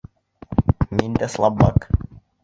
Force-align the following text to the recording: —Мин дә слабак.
—Мин 1.01 1.17
дә 1.23 1.29
слабак. 1.33 1.85